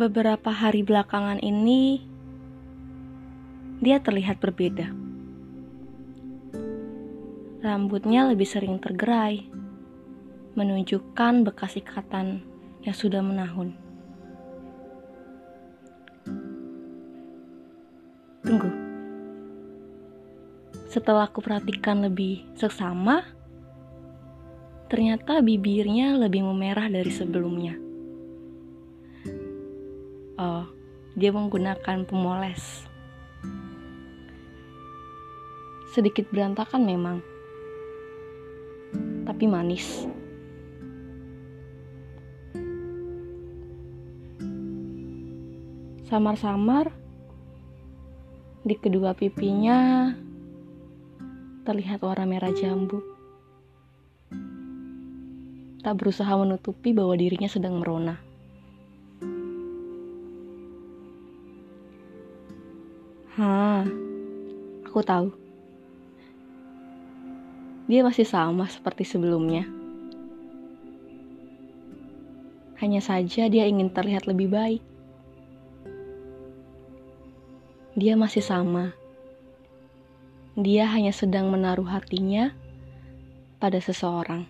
Beberapa 0.00 0.48
hari 0.48 0.80
belakangan 0.80 1.44
ini, 1.44 2.00
dia 3.84 4.00
terlihat 4.00 4.40
berbeda. 4.40 4.88
Rambutnya 7.60 8.24
lebih 8.32 8.48
sering 8.48 8.80
tergerai, 8.80 9.44
menunjukkan 10.56 11.44
bekas 11.44 11.76
ikatan 11.76 12.40
yang 12.80 12.96
sudah 12.96 13.20
menahun. 13.20 13.76
Tunggu. 18.40 18.72
Setelah 20.88 21.28
aku 21.28 21.44
perhatikan 21.44 22.00
lebih 22.00 22.48
seksama, 22.56 23.20
ternyata 24.88 25.44
bibirnya 25.44 26.16
lebih 26.16 26.40
memerah 26.40 26.88
dari 26.88 27.12
sebelumnya. 27.12 27.89
Oh, 30.40 30.64
dia 31.20 31.28
menggunakan 31.36 32.08
pemoles. 32.08 32.88
Sedikit 35.92 36.32
berantakan 36.32 36.80
memang, 36.80 37.20
tapi 39.28 39.44
manis. 39.44 40.08
Samar-samar 46.08 46.88
di 48.64 48.80
kedua 48.80 49.12
pipinya 49.12 50.08
terlihat 51.68 52.00
warna 52.00 52.24
merah 52.24 52.56
jambu. 52.56 53.04
Tak 55.84 56.00
berusaha 56.00 56.32
menutupi 56.32 56.96
bahwa 56.96 57.12
dirinya 57.12 57.52
sedang 57.52 57.76
merona. 57.76 58.29
Hah, 63.38 63.86
aku 64.82 65.06
tahu. 65.06 65.30
Dia 67.86 68.02
masih 68.02 68.26
sama 68.26 68.66
seperti 68.66 69.06
sebelumnya. 69.06 69.70
Hanya 72.82 72.98
saja 72.98 73.46
dia 73.46 73.70
ingin 73.70 73.94
terlihat 73.94 74.26
lebih 74.26 74.50
baik. 74.50 74.82
Dia 77.94 78.18
masih 78.18 78.42
sama. 78.42 78.98
Dia 80.58 80.90
hanya 80.90 81.14
sedang 81.14 81.54
menaruh 81.54 81.86
hatinya 81.86 82.50
pada 83.62 83.78
seseorang. 83.78 84.42